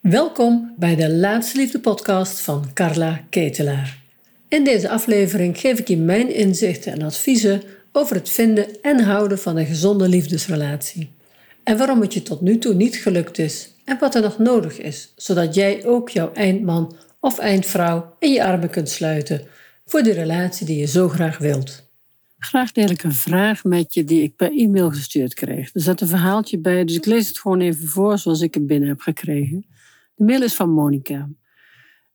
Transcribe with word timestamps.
Welkom 0.00 0.74
bij 0.76 0.96
de 0.96 1.10
Laatste 1.10 1.58
Liefde 1.58 1.80
podcast 1.80 2.40
van 2.40 2.72
Carla 2.74 3.24
Ketelaar. 3.30 3.98
In 4.48 4.64
deze 4.64 4.88
aflevering 4.88 5.58
geef 5.58 5.78
ik 5.78 5.88
je 5.88 5.96
mijn 5.96 6.34
inzichten 6.34 6.92
en 6.92 7.02
adviezen 7.02 7.62
over 7.92 8.16
het 8.16 8.30
vinden 8.30 8.82
en 8.82 9.00
houden 9.00 9.38
van 9.38 9.56
een 9.56 9.66
gezonde 9.66 10.08
liefdesrelatie. 10.08 11.10
En 11.64 11.78
waarom 11.78 12.00
het 12.00 12.14
je 12.14 12.22
tot 12.22 12.40
nu 12.40 12.58
toe 12.58 12.74
niet 12.74 12.96
gelukt 12.96 13.38
is 13.38 13.74
en 13.84 13.98
wat 13.98 14.14
er 14.14 14.22
nog 14.22 14.38
nodig 14.38 14.78
is, 14.78 15.12
zodat 15.16 15.54
jij 15.54 15.84
ook 15.84 16.08
jouw 16.08 16.32
eindman 16.32 16.96
of 17.18 17.38
eindvrouw 17.38 18.16
in 18.18 18.32
je 18.32 18.44
armen 18.44 18.70
kunt 18.70 18.88
sluiten 18.88 19.46
voor 19.84 20.02
de 20.02 20.12
relatie 20.12 20.66
die 20.66 20.78
je 20.78 20.86
zo 20.86 21.08
graag 21.08 21.38
wilt. 21.38 21.88
Graag 22.38 22.72
deel 22.72 22.90
ik 22.90 23.02
een 23.02 23.14
vraag 23.14 23.64
met 23.64 23.94
je 23.94 24.04
die 24.04 24.22
ik 24.22 24.36
per 24.36 24.50
e-mail 24.50 24.90
gestuurd 24.90 25.34
kreeg. 25.34 25.74
Er 25.74 25.80
zat 25.80 26.00
een 26.00 26.08
verhaaltje 26.08 26.58
bij, 26.58 26.84
dus 26.84 26.96
ik 26.96 27.06
lees 27.06 27.28
het 27.28 27.38
gewoon 27.38 27.60
even 27.60 27.88
voor 27.88 28.18
zoals 28.18 28.40
ik 28.40 28.54
het 28.54 28.66
binnen 28.66 28.88
heb 28.88 29.00
gekregen. 29.00 29.64
De 30.20 30.26
mail 30.26 30.42
is 30.42 30.54
van 30.54 30.70
Monica. 30.70 31.28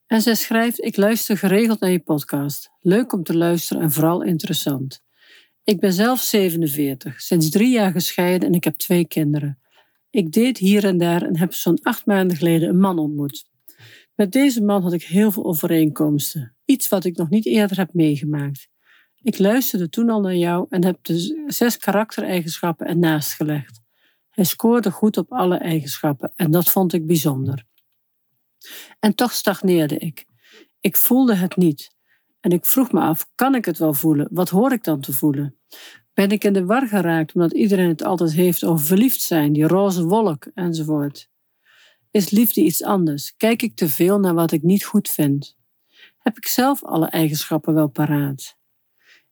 En 0.06 0.22
zij 0.22 0.36
schrijft: 0.36 0.84
Ik 0.84 0.98
luister 0.98 1.38
geregeld 1.38 1.80
naar 1.80 1.92
je 1.92 2.00
podcast. 2.00 2.72
Leuk 2.82 3.14
om 3.14 3.24
te 3.24 3.38
luisteren 3.38 3.84
en 3.84 3.92
vooral 3.92 4.24
interessant. 4.24 5.04
Ik 5.64 5.80
ben 5.80 5.94
zelf 5.94 6.20
47, 6.20 7.22
sinds 7.22 7.50
drie 7.50 7.72
jaar 7.72 7.92
gescheiden 7.92 8.48
en 8.48 8.54
ik 8.54 8.64
heb 8.64 8.76
twee 8.76 9.08
kinderen. 9.08 9.60
Ik 10.10 10.32
deed 10.32 10.58
hier 10.58 10.86
en 10.86 10.98
daar 10.98 11.22
en 11.22 11.38
heb 11.38 11.54
zo'n 11.54 11.80
acht 11.82 12.06
maanden 12.06 12.38
geleden 12.38 12.70
een 12.70 12.80
man 12.80 13.00
ontmoet. 13.00 13.46
Met 14.16 14.32
deze 14.32 14.62
man 14.62 14.82
had 14.82 14.94
ik 14.94 15.04
heel 15.04 15.32
veel 15.32 15.46
overeenkomsten, 15.46 16.56
iets 16.66 16.88
wat 16.88 17.06
ik 17.06 17.18
nog 17.18 17.30
niet 17.30 17.46
eerder 17.46 17.78
heb 17.78 17.94
meegemaakt. 17.94 18.68
Ik 19.22 19.40
luisterde 19.40 19.90
toen 19.90 20.10
al 20.10 20.22
naar 20.22 20.36
jou 20.36 20.66
en 20.70 20.84
heb 20.84 20.98
de 21.02 21.44
zes 21.48 21.78
karaktereigenschappen 21.78 22.88
ernaast 22.88 23.34
gelegd. 23.34 23.82
Hij 24.30 24.44
scoorde 24.44 24.92
goed 24.92 25.18
op 25.18 25.32
alle 25.32 25.58
eigenschappen 25.58 26.32
en 26.36 26.52
dat 26.52 26.70
vond 26.70 26.94
ik 26.94 27.06
bijzonder. 27.06 27.66
En 29.00 29.16
toch 29.16 29.34
stagneerde 29.34 29.98
ik. 29.98 30.26
Ik 30.80 30.98
voelde 30.98 31.36
het 31.36 31.56
niet. 31.56 31.96
En 32.40 32.52
ik 32.52 32.66
vroeg 32.66 32.92
me 32.92 33.00
af, 33.00 33.30
kan 33.36 33.56
ik 33.56 33.66
het 33.66 33.78
wel 33.78 33.94
voelen? 33.94 34.28
Wat 34.32 34.50
hoor 34.50 34.72
ik 34.72 34.84
dan 34.84 35.02
te 35.02 35.14
voelen? 35.14 35.56
Ben 36.14 36.30
ik 36.30 36.44
in 36.44 36.54
de 36.54 36.66
war 36.66 36.88
geraakt 36.88 37.36
omdat 37.36 37.54
iedereen 37.54 37.88
het 37.88 38.04
altijd 38.04 38.34
heeft 38.34 38.64
over 38.64 38.86
verliefd 38.86 39.22
zijn, 39.22 39.54
die 39.54 39.68
roze 39.68 40.06
wolk 40.06 40.46
enzovoort? 40.54 41.30
Is 42.12 42.30
liefde 42.30 42.62
iets 42.62 42.84
anders? 42.84 43.36
Kijk 43.38 43.62
ik 43.62 43.76
te 43.76 43.90
veel 43.90 44.20
naar 44.20 44.34
wat 44.34 44.52
ik 44.52 44.64
niet 44.64 44.86
goed 44.86 45.10
vind? 45.10 45.58
Heb 46.18 46.38
ik 46.38 46.48
zelf 46.48 46.84
alle 46.84 47.06
eigenschappen 47.06 47.74
wel 47.74 47.88
paraat? 47.88 48.58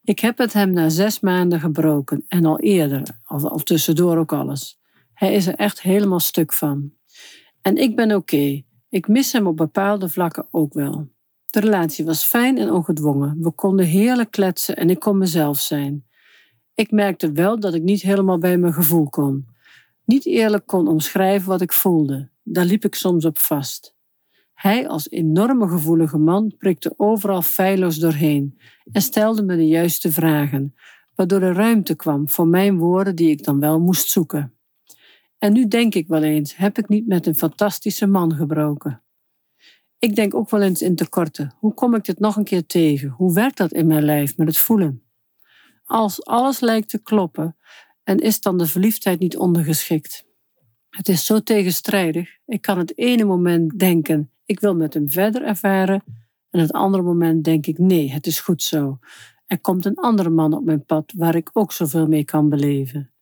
Ik 0.03 0.19
heb 0.19 0.38
het 0.38 0.53
hem 0.53 0.71
na 0.71 0.89
zes 0.89 1.19
maanden 1.19 1.59
gebroken 1.59 2.25
en 2.27 2.45
al 2.45 2.59
eerder, 2.59 3.19
al, 3.23 3.59
tussendoor 3.59 4.17
ook 4.17 4.33
alles. 4.33 4.80
Hij 5.13 5.33
is 5.33 5.47
er 5.47 5.55
echt 5.55 5.81
helemaal 5.81 6.19
stuk 6.19 6.53
van. 6.53 6.93
En 7.61 7.77
ik 7.77 7.95
ben 7.95 8.15
oké. 8.15 8.63
Ik 8.94 9.08
mis 9.08 9.31
hem 9.31 9.47
op 9.47 9.58
bepaalde 9.58 10.09
vlakken 10.09 10.47
ook 10.52 10.73
wel. 10.73 11.09
De 11.49 11.59
relatie 11.59 12.05
was 12.05 12.23
fijn 12.23 12.58
en 12.58 12.72
ongedwongen. 12.72 13.38
We 13.41 13.52
konden 13.52 13.86
heerlijk 13.86 14.31
kletsen 14.31 14.75
en 14.75 14.89
ik 14.89 14.99
kon 14.99 15.17
mezelf 15.17 15.59
zijn. 15.59 16.05
Ik 16.73 16.91
merkte 16.91 17.31
wel 17.31 17.59
dat 17.59 17.73
ik 17.73 17.81
niet 17.83 18.02
helemaal 18.02 18.38
bij 18.38 18.58
mijn 18.58 18.73
gevoel 18.73 19.09
kon. 19.09 19.47
Niet 20.05 20.25
eerlijk 20.25 20.66
kon 20.66 20.88
omschrijven 20.88 21.47
wat 21.47 21.61
ik 21.61 21.73
voelde. 21.73 22.30
Daar 22.44 22.66
liep 22.66 22.86
ik 22.86 22.95
soms 22.95 23.25
op 23.25 23.38
vast. 23.38 23.95
Hij 24.53 24.88
als 24.88 25.09
enorme 25.09 25.67
gevoelige 25.67 26.17
man 26.17 26.55
prikte 26.58 26.94
overal 26.97 27.41
feilloos 27.41 27.97
doorheen 27.97 28.59
en 28.91 29.02
stelde 29.02 29.44
me 29.44 29.55
de 29.55 29.67
juiste 29.67 30.11
vragen, 30.11 30.75
waardoor 31.16 31.41
er 31.41 31.55
ruimte 31.55 31.95
kwam 31.95 32.30
voor 32.30 32.47
mijn 32.47 32.77
woorden 32.77 33.16
die 33.16 33.30
ik 33.30 33.44
dan 33.44 33.59
wel 33.59 33.80
moest 33.80 34.09
zoeken. 34.09 34.53
En 35.44 35.53
nu 35.53 35.67
denk 35.67 35.95
ik 35.95 36.08
wel 36.08 36.23
eens, 36.23 36.55
heb 36.55 36.77
ik 36.77 36.89
niet 36.89 37.08
met 37.08 37.25
een 37.25 37.36
fantastische 37.36 38.08
man 38.08 38.36
gebroken? 38.36 39.03
Ik 39.99 40.16
denk 40.16 40.33
ook 40.33 40.49
wel 40.49 40.61
eens 40.61 40.81
in 40.81 40.95
tekorten. 40.95 41.53
Hoe 41.59 41.73
kom 41.73 41.95
ik 41.95 42.05
dit 42.05 42.19
nog 42.19 42.36
een 42.36 42.44
keer 42.44 42.66
tegen? 42.66 43.09
Hoe 43.09 43.33
werkt 43.33 43.58
dat 43.58 43.71
in 43.71 43.88
mijn 43.88 44.03
lijf 44.03 44.38
met 44.38 44.47
het 44.47 44.58
voelen? 44.58 45.03
Als 45.86 46.25
alles 46.25 46.59
lijkt 46.59 46.89
te 46.89 47.02
kloppen, 47.02 47.58
en 48.04 48.17
is 48.17 48.42
dan 48.42 48.58
de 48.58 48.65
verliefdheid 48.65 49.20
niet 49.20 49.37
ondergeschikt? 49.37 50.26
Het 50.89 51.09
is 51.09 51.26
zo 51.26 51.39
tegenstrijdig. 51.39 52.37
Ik 52.45 52.61
kan 52.61 52.77
het 52.77 52.98
ene 52.98 53.23
moment 53.23 53.80
denken, 53.80 54.31
ik 54.45 54.60
wil 54.60 54.75
met 54.75 54.93
hem 54.93 55.10
verder 55.10 55.43
ervaren, 55.43 56.04
en 56.49 56.60
het 56.60 56.71
andere 56.71 57.04
moment 57.04 57.43
denk 57.43 57.65
ik, 57.65 57.77
nee, 57.77 58.11
het 58.11 58.27
is 58.27 58.39
goed 58.39 58.64
zo. 58.64 58.99
Er 59.45 59.60
komt 59.60 59.86
een 59.86 59.98
andere 59.98 60.30
man 60.30 60.54
op 60.54 60.64
mijn 60.64 60.86
pad 60.86 61.14
waar 61.17 61.36
ik 61.36 61.49
ook 61.54 61.71
zoveel 61.71 62.08
mee 62.08 62.23
kan 62.23 62.49
beleven. 62.49 63.12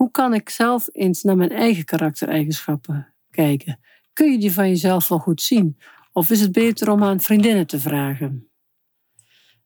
Hoe 0.00 0.10
kan 0.10 0.34
ik 0.34 0.48
zelf 0.48 0.88
eens 0.92 1.22
naar 1.22 1.36
mijn 1.36 1.50
eigen 1.50 1.84
karaktereigenschappen 1.84 3.14
kijken? 3.30 3.78
Kun 4.12 4.32
je 4.32 4.38
die 4.38 4.52
van 4.52 4.68
jezelf 4.68 5.08
wel 5.08 5.18
goed 5.18 5.42
zien? 5.42 5.78
Of 6.12 6.30
is 6.30 6.40
het 6.40 6.52
beter 6.52 6.90
om 6.90 7.02
aan 7.02 7.20
vriendinnen 7.20 7.66
te 7.66 7.80
vragen? 7.80 8.48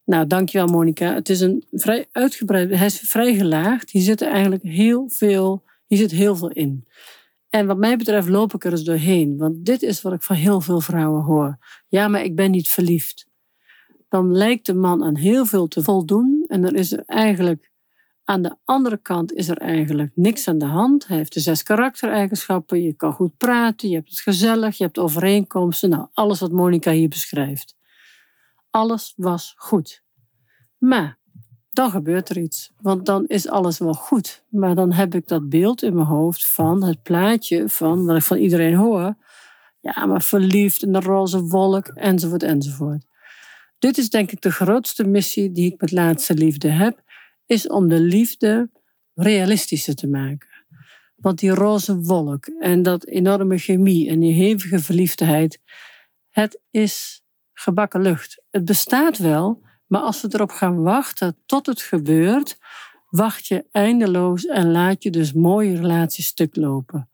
Nou, 0.05 0.27
dankjewel 0.27 0.67
Monika. 0.67 1.15
Het 1.15 1.29
is 1.29 1.41
een 1.41 1.65
vrij 1.71 2.07
uitgebreid, 2.13 2.71
hij 2.71 2.87
is 2.87 2.99
vrij 2.99 3.35
gelaagd. 3.35 3.91
Hier 3.91 4.03
zit 4.03 4.23
eigenlijk 4.23 4.63
heel 4.63 5.09
veel, 5.09 5.65
hier 5.87 5.99
zit 5.99 6.11
heel 6.11 6.37
veel 6.37 6.51
in. 6.51 6.87
En 7.49 7.67
wat 7.67 7.79
mij 7.79 7.97
betreft 7.97 8.29
loop 8.29 8.55
ik 8.55 8.65
er 8.65 8.73
eens 8.73 8.85
doorheen, 8.85 9.37
want 9.37 9.65
dit 9.65 9.83
is 9.83 10.03
wat 10.03 10.13
ik 10.13 10.23
van 10.23 10.37
heel 10.37 10.61
veel 10.61 10.81
vrouwen 10.81 11.23
hoor. 11.23 11.59
Ja, 11.89 12.09
maar 12.09 12.25
ik 12.25 12.37
ben 12.37 12.51
niet 12.51 12.71
verliefd. 12.71 13.27
Dan 14.09 14.33
lijkt 14.33 14.67
de 14.67 14.75
man 14.75 15.05
aan 15.05 15.17
heel 15.17 15.47
veel 15.47 15.69
te 15.69 15.83
voldoen 15.83 16.45
en 16.49 16.65
er 16.65 16.75
is 16.75 16.93
er 16.93 17.03
eigenlijk 17.07 17.73
aan 18.25 18.43
de 18.43 18.57
andere 18.65 18.97
kant 18.97 19.33
is 19.33 19.49
er 19.49 19.59
eigenlijk 19.59 20.13
niks 20.15 20.49
aan 20.49 20.59
de 20.59 20.65
hand. 20.65 21.07
Hij 21.07 21.17
heeft 21.17 21.35
de 21.35 21.41
zes 21.41 21.63
karaktereigenschappen. 21.63 22.83
Je 22.83 22.93
kan 22.93 23.13
goed 23.13 23.37
praten, 23.37 23.89
je 23.89 23.95
hebt 23.95 24.11
het 24.11 24.21
gezellig, 24.21 24.77
je 24.77 24.85
hebt 24.85 24.99
overeenkomsten. 24.99 25.91
Nou, 25.91 26.07
alles 26.13 26.41
wat 26.41 26.53
Monica 26.53 26.91
hier 26.91 27.09
beschrijft. 27.09 27.77
Alles 28.71 29.13
was 29.17 29.55
goed. 29.57 30.03
Maar 30.79 31.19
dan 31.71 31.91
gebeurt 31.91 32.29
er 32.29 32.39
iets. 32.39 32.73
Want 32.81 33.07
dan 33.07 33.27
is 33.27 33.49
alles 33.49 33.79
wel 33.79 33.95
goed. 33.95 34.45
Maar 34.49 34.75
dan 34.75 34.93
heb 34.93 35.15
ik 35.15 35.29
dat 35.29 35.49
beeld 35.49 35.83
in 35.83 35.95
mijn 35.95 36.07
hoofd 36.07 36.47
van 36.47 36.85
het 36.85 37.03
plaatje 37.03 37.69
van 37.69 38.05
wat 38.05 38.17
ik 38.17 38.23
van 38.23 38.37
iedereen 38.37 38.75
hoor. 38.75 39.15
Ja, 39.81 40.07
maar 40.07 40.23
verliefd 40.23 40.83
in 40.83 40.93
de 40.93 41.01
roze 41.01 41.43
wolk, 41.43 41.87
enzovoort, 41.87 42.43
enzovoort. 42.43 43.07
Dit 43.79 43.99
is 43.99 44.11
denk 44.11 44.31
ik 44.31 44.41
de 44.41 44.51
grootste 44.51 45.05
missie 45.05 45.53
die 45.53 45.73
ik 45.73 45.81
met 45.81 45.93
laatste 45.93 46.35
liefde 46.35 46.69
heb 46.69 47.04
is 47.47 47.69
om 47.69 47.89
de 47.89 48.01
liefde 48.01 48.71
realistischer 49.15 49.95
te 49.95 50.07
maken. 50.07 50.49
Want 51.17 51.39
die 51.39 51.51
roze 51.51 52.01
wolk 52.01 52.47
en 52.47 52.83
dat 52.83 53.07
enorme 53.07 53.59
chemie 53.59 54.09
en 54.09 54.21
die 54.21 54.33
hevige 54.33 54.79
verliefdheid, 54.79 55.61
het 56.31 56.61
is 56.71 57.23
gebakken 57.53 58.03
lucht. 58.03 58.43
Het 58.51 58.65
bestaat 58.65 59.19
wel, 59.19 59.63
maar 59.87 60.01
als 60.01 60.21
we 60.21 60.29
erop 60.31 60.51
gaan 60.51 60.83
wachten 60.83 61.37
tot 61.47 61.67
het 61.67 61.83
gebeurt, 61.83 62.59
wacht 63.09 63.47
je 63.47 63.65
eindeloos 63.71 64.47
en 64.47 64.71
laat 64.71 65.03
je 65.03 65.11
dus 65.11 65.33
mooie 65.33 65.77
relaties 65.77 66.27
stuk 66.27 66.57
lopen. 66.57 67.09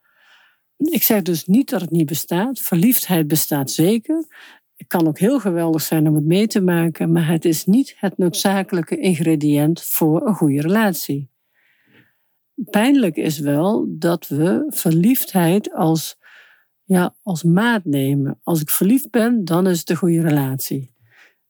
Ik 0.77 1.03
zeg 1.03 1.23
dus 1.23 1.45
niet 1.45 1.71
dat 1.71 1.81
het 1.81 1.91
niet 1.91 2.07
bestaat. 2.07 2.59
Verliefdheid 2.59 3.27
bestaat 3.29 3.71
zeker. 3.71 4.27
Kan 4.91 5.07
ook 5.07 5.19
heel 5.19 5.41
geweldig 5.41 5.83
zijn 5.83 6.09
om 6.09 6.15
het 6.15 6.25
mee 6.25 6.47
te 6.47 6.61
maken, 6.61 7.13
maar 7.13 7.29
het 7.29 7.45
is 7.45 7.65
niet 7.65 7.95
het 7.97 8.19
noodzakelijke 8.19 8.97
ingrediënt 8.97 9.83
voor 9.83 10.27
een 10.27 10.35
goede 10.35 10.61
relatie. 10.61 11.31
Pijnlijk 12.55 13.17
is 13.17 13.39
wel 13.39 13.87
dat 13.89 14.29
we 14.29 14.65
verliefdheid 14.69 15.73
als, 15.73 16.19
ja, 16.85 17.15
als 17.23 17.43
maat 17.43 17.85
nemen. 17.85 18.41
Als 18.43 18.61
ik 18.61 18.71
verliefd 18.71 19.11
ben, 19.11 19.45
dan 19.45 19.67
is 19.67 19.79
het 19.79 19.91
een 19.91 19.97
goede 19.97 20.21
relatie. 20.21 20.95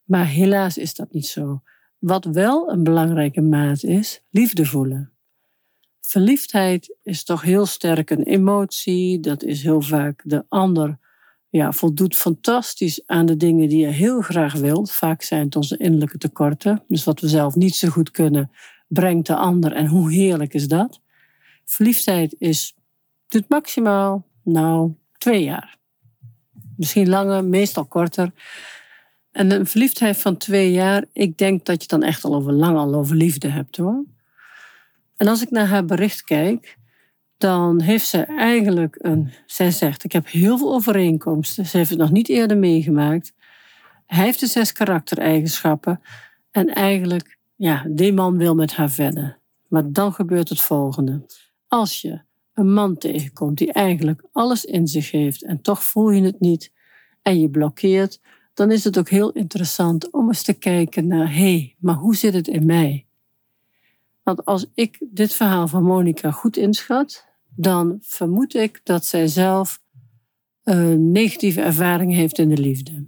Maar 0.04 0.26
helaas 0.26 0.78
is 0.78 0.94
dat 0.94 1.12
niet 1.12 1.26
zo. 1.26 1.62
Wat 1.98 2.24
wel 2.24 2.70
een 2.72 2.82
belangrijke 2.82 3.40
maat 3.40 3.82
is, 3.82 4.22
liefde 4.30 4.64
voelen. 4.64 5.12
Verliefdheid 6.00 6.96
is 7.02 7.24
toch 7.24 7.42
heel 7.42 7.66
sterk 7.66 8.10
een 8.10 8.22
emotie, 8.22 9.20
dat 9.20 9.42
is 9.42 9.62
heel 9.62 9.80
vaak 9.80 10.22
de 10.24 10.44
ander 10.48 10.98
ja, 11.50 11.72
voldoet 11.72 12.16
fantastisch 12.16 13.06
aan 13.06 13.26
de 13.26 13.36
dingen 13.36 13.68
die 13.68 13.78
je 13.78 13.92
heel 13.92 14.20
graag 14.20 14.54
wilt. 14.54 14.92
Vaak 14.92 15.22
zijn 15.22 15.44
het 15.44 15.56
onze 15.56 15.76
innerlijke 15.76 16.18
tekorten. 16.18 16.82
Dus 16.88 17.04
wat 17.04 17.20
we 17.20 17.28
zelf 17.28 17.54
niet 17.54 17.74
zo 17.74 17.88
goed 17.88 18.10
kunnen, 18.10 18.50
brengt 18.88 19.26
de 19.26 19.34
ander. 19.34 19.72
En 19.72 19.86
hoe 19.86 20.12
heerlijk 20.12 20.54
is 20.54 20.68
dat? 20.68 21.00
Verliefdheid 21.64 22.34
is, 22.38 22.74
doet 23.28 23.48
maximaal, 23.48 24.26
nou, 24.42 24.94
twee 25.18 25.44
jaar. 25.44 25.78
Misschien 26.76 27.08
langer, 27.08 27.44
meestal 27.44 27.84
korter. 27.84 28.32
En 29.32 29.50
een 29.50 29.66
verliefdheid 29.66 30.16
van 30.16 30.36
twee 30.36 30.72
jaar, 30.72 31.04
ik 31.12 31.38
denk 31.38 31.64
dat 31.64 31.82
je 31.82 31.88
dan 31.88 32.02
echt 32.02 32.24
al 32.24 32.34
over 32.34 32.52
lang 32.52 32.76
al 32.76 32.94
over 32.94 33.16
liefde 33.16 33.48
hebt 33.48 33.76
hoor. 33.76 34.04
En 35.16 35.28
als 35.28 35.42
ik 35.42 35.50
naar 35.50 35.66
haar 35.66 35.84
bericht 35.84 36.22
kijk, 36.22 36.78
dan 37.40 37.80
heeft 37.80 38.06
ze 38.06 38.18
eigenlijk 38.22 38.96
een. 38.98 39.32
Zij 39.46 39.70
zegt: 39.70 40.04
Ik 40.04 40.12
heb 40.12 40.30
heel 40.30 40.58
veel 40.58 40.74
overeenkomsten. 40.74 41.66
Ze 41.66 41.76
heeft 41.76 41.90
het 41.90 41.98
nog 41.98 42.10
niet 42.10 42.28
eerder 42.28 42.56
meegemaakt. 42.56 43.32
Hij 44.06 44.24
heeft 44.24 44.40
de 44.40 44.46
zes 44.46 44.72
karaktereigenschappen. 44.72 46.00
En 46.50 46.66
eigenlijk, 46.66 47.38
ja, 47.56 47.86
die 47.88 48.12
man 48.12 48.36
wil 48.36 48.54
met 48.54 48.74
haar 48.74 48.90
verder. 48.90 49.38
Maar 49.68 49.92
dan 49.92 50.12
gebeurt 50.12 50.48
het 50.48 50.60
volgende. 50.60 51.26
Als 51.68 52.00
je 52.00 52.20
een 52.54 52.72
man 52.72 52.98
tegenkomt 52.98 53.58
die 53.58 53.72
eigenlijk 53.72 54.24
alles 54.32 54.64
in 54.64 54.86
zich 54.86 55.10
heeft 55.10 55.44
en 55.44 55.60
toch 55.60 55.84
voel 55.84 56.10
je 56.10 56.22
het 56.22 56.40
niet 56.40 56.72
en 57.22 57.40
je 57.40 57.50
blokkeert, 57.50 58.20
dan 58.54 58.70
is 58.70 58.84
het 58.84 58.98
ook 58.98 59.08
heel 59.08 59.32
interessant 59.32 60.10
om 60.10 60.28
eens 60.28 60.42
te 60.42 60.52
kijken 60.52 61.06
naar, 61.06 61.28
hé, 61.28 61.34
hey, 61.34 61.76
maar 61.78 61.94
hoe 61.94 62.16
zit 62.16 62.34
het 62.34 62.48
in 62.48 62.66
mij? 62.66 63.06
Want 64.22 64.44
als 64.44 64.66
ik 64.74 64.98
dit 65.10 65.32
verhaal 65.32 65.68
van 65.68 65.82
Monica 65.82 66.30
goed 66.30 66.56
inschat, 66.56 67.28
dan 67.60 67.98
vermoed 68.00 68.54
ik 68.54 68.80
dat 68.84 69.04
zij 69.04 69.26
zelf 69.26 69.80
een 70.62 71.10
negatieve 71.10 71.60
ervaring 71.60 72.14
heeft 72.14 72.38
in 72.38 72.48
de 72.48 72.60
liefde. 72.60 73.04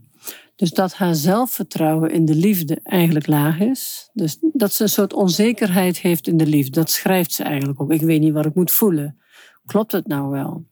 Dus 0.56 0.70
dat 0.70 0.94
haar 0.94 1.14
zelfvertrouwen 1.14 2.10
in 2.10 2.25
de 2.25 2.34
liefde 2.34 2.81
eigenlijk 2.82 3.26
laag 3.26 3.60
is. 3.60 4.10
Dus 4.12 4.38
dat 4.52 4.72
ze 4.72 4.82
een 4.82 4.88
soort 4.88 5.12
onzekerheid 5.12 5.99
heeft 5.99 6.26
in 6.26 6.37
de 6.37 6.46
liefde. 6.46 6.70
Dat 6.70 6.90
schrijft 6.90 7.32
ze 7.32 7.43
eigenlijk 7.43 7.81
ook. 7.81 7.93
Ik 7.93 8.00
weet 8.00 8.20
niet 8.20 8.32
wat 8.32 8.46
ik 8.46 8.54
moet 8.54 8.70
voelen. 8.70 9.19
Klopt 9.66 9.93
het 9.93 10.06
nou 10.06 10.31
wel? 10.31 10.64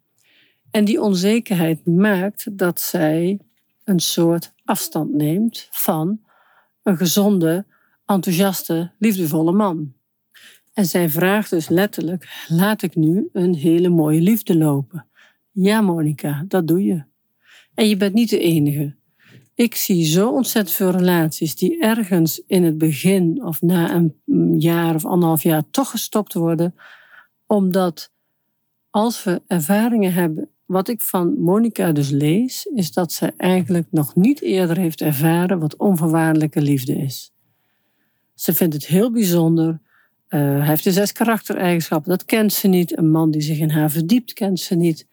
En 0.71 0.85
die 0.85 1.01
onzekerheid 1.01 1.87
maakt 1.87 2.59
dat 2.59 2.81
zij 2.81 3.39
een 3.85 4.01
soort 4.01 4.53
afstand 4.65 5.13
neemt 5.13 5.69
van 5.71 6.21
een 6.83 6.97
gezonde, 6.97 7.67
enthousiaste, 8.07 8.93
liefdevolle 8.99 9.53
man. 9.53 9.95
En 10.73 10.87
zij 10.87 11.09
vraagt 11.09 11.51
dus 11.51 11.69
letterlijk: 11.69 12.45
laat 12.49 12.83
ik 12.83 12.95
nu 12.95 13.29
een 13.33 13.55
hele 13.55 13.89
mooie 13.89 14.21
liefde 14.21 14.57
lopen? 14.57 15.07
Ja, 15.51 15.81
Monica, 15.81 16.45
dat 16.49 16.69
doe 16.69 16.85
je. 16.85 17.05
En 17.75 17.89
je 17.89 17.97
bent 17.97 18.15
niet 18.15 18.31
de 18.31 18.39
enige. 18.39 18.99
Ik 19.55 19.75
zie 19.75 20.05
zo 20.05 20.31
ontzettend 20.31 20.77
veel 20.77 20.91
relaties 20.91 21.57
die 21.57 21.81
ergens 21.83 22.43
in 22.47 22.63
het 22.65 22.79
begin 22.79 23.45
of 23.45 23.61
na 23.61 23.95
een 23.95 24.15
jaar 24.59 24.95
of 24.95 25.05
anderhalf 25.05 25.43
jaar 25.43 25.71
toch 25.71 25.91
gestopt 25.91 26.35
worden, 26.35 26.75
omdat 27.47 28.13
als 28.91 29.25
we 29.25 29.43
ervaringen 29.47 30.13
hebben, 30.13 30.49
wat 30.65 30.89
ik 30.89 31.03
van 31.03 31.41
Monica 31.41 31.93
dus 31.93 32.11
lees, 32.11 32.65
is 32.65 32.93
dat 32.93 33.13
ze 33.13 33.33
eigenlijk 33.37 33.87
nog 33.91 34.15
niet 34.15 34.43
eerder 34.43 34.77
heeft 34.77 35.01
ervaren 35.01 35.59
wat 35.59 35.77
onvoorwaardelijke 35.77 36.61
liefde 36.61 36.97
is. 36.97 37.33
Ze 38.35 38.55
vindt 38.55 38.75
het 38.75 38.87
heel 38.87 39.13
bijzonder. 39.13 39.81
Uh, 40.31 40.41
hij 40.41 40.67
heeft 40.67 40.85
de 40.85 40.93
zes 40.93 41.13
karaktereigenschappen, 41.13 42.11
dat 42.11 42.25
kent 42.25 42.53
ze 42.53 42.69
niet. 42.69 42.99
Een 42.99 43.11
man 43.11 43.31
die 43.31 43.41
zich 43.41 43.59
in 43.59 43.71
haar 43.71 43.91
verdiept, 43.91 44.33
kent 44.33 44.61
ze 44.61 44.75
niet. 44.75 45.07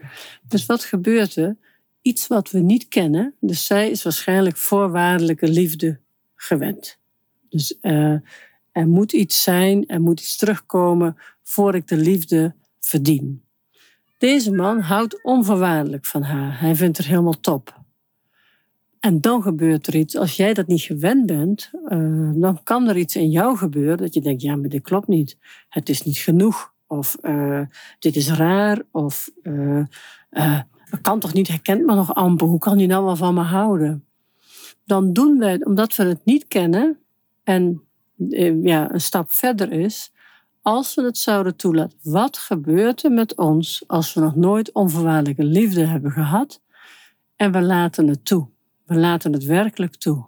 Dus 0.48 0.66
wat 0.66 0.84
gebeurt 0.84 1.36
er? 1.36 1.58
Iets 2.02 2.28
wat 2.28 2.52
we 2.52 2.60
niet 2.60 2.88
kennen. 2.88 3.34
Dus 3.40 3.66
zij 3.66 3.90
is 3.90 4.04
waarschijnlijk 4.04 4.58
voorwaardelijke 4.58 5.48
liefde 5.48 6.00
gewend. 6.36 6.98
Dus 7.50 7.78
uh, 7.82 8.16
er 8.72 8.88
moet 8.88 9.14
iets 9.14 9.44
zijn, 9.44 9.88
er 9.88 10.02
moet 10.02 10.20
iets 10.20 10.38
terugkomen 10.38 11.18
voor 11.44 11.76
ik 11.76 11.88
de 11.88 11.98
liefde 11.98 12.56
verdien. 12.80 13.44
Deze 14.18 14.52
man 14.52 14.80
houdt 14.80 15.24
onvoorwaardelijk 15.24 16.06
van 16.06 16.22
haar. 16.22 16.60
Hij 16.60 16.76
vindt 16.76 16.98
haar 16.98 17.08
helemaal 17.08 17.40
top. 17.40 17.86
En 19.00 19.22
dan 19.22 19.42
gebeurt 19.42 19.88
er 19.88 19.96
iets. 19.96 20.16
Als 20.16 20.36
jij 20.36 20.54
dat 20.54 20.68
niet 20.68 20.82
gewend 20.82 21.26
bent, 21.26 21.72
uh, 21.88 22.32
dan 22.34 22.64
kan 22.64 22.88
er 22.88 22.98
iets 22.98 23.16
in 23.16 23.30
jou 23.30 23.58
gebeuren 23.58 23.98
dat 23.98 24.14
je 24.14 24.22
denkt: 24.22 24.42
ja, 24.42 24.56
maar 24.56 24.70
dit 24.70 24.82
klopt 24.82 25.08
niet. 25.08 25.38
Het 25.70 25.90
is 25.90 26.04
niet 26.04 26.18
genoeg. 26.18 26.74
Of 26.88 27.18
uh, 27.22 27.62
dit 28.00 28.16
is 28.16 28.32
raar. 28.32 28.82
Of 28.92 29.30
uh, 29.44 29.84
kan 31.02 31.20
toch 31.20 31.34
niet, 31.34 31.48
hij 31.48 31.60
kent 31.60 31.86
me 31.86 31.96
nog 31.96 32.14
amper. 32.14 32.48
Hoe 32.48 32.60
kan 32.60 32.78
hij 32.78 32.88
nou 32.88 33.06
wel 33.06 33.16
van 33.16 33.34
me 33.34 33.42
houden? 33.42 34.06
Dan 34.86 35.14
doen 35.14 35.40
wij, 35.40 35.66
omdat 35.66 35.96
we 35.96 36.04
het 36.04 36.26
niet 36.26 36.48
kennen 36.48 36.98
en 37.44 37.82
ja, 38.62 38.94
een 38.94 39.02
stap 39.02 39.34
verder 39.34 39.72
is, 39.72 40.12
als 40.62 40.96
we 40.96 41.04
het 41.04 41.18
zouden 41.18 41.56
toelaten, 41.56 41.98
wat 42.02 42.38
gebeurt 42.38 43.04
er 43.04 43.12
met 43.12 43.36
ons 43.36 43.84
als 43.88 44.14
we 44.14 44.22
nog 44.22 44.36
nooit 44.36 44.72
onvoorwaardelijke 44.72 45.44
liefde 45.44 45.86
hebben 45.86 46.12
gehad 46.12 46.62
en 47.36 47.52
we 47.52 47.62
laten 47.62 48.08
het 48.08 48.26
toe? 48.26 48.48
We 48.88 48.96
laten 48.96 49.34
het 49.34 49.44
werkelijk 49.44 49.96
toe. 49.96 50.26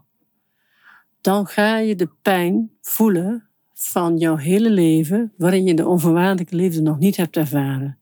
Dan 1.22 1.48
ga 1.48 1.78
je 1.78 1.96
de 1.96 2.10
pijn 2.22 2.72
voelen 2.82 3.50
van 3.74 4.18
jouw 4.18 4.36
hele 4.36 4.70
leven 4.70 5.34
waarin 5.38 5.66
je 5.66 5.74
de 5.74 5.88
onvoorwaardelijke 5.88 6.56
liefde 6.56 6.82
nog 6.82 7.00
niet 7.00 7.16
hebt 7.16 7.38
ervaren. 7.38 8.00